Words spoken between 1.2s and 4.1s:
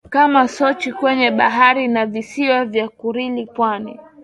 Bahari na visiwa vya Kurili Pwani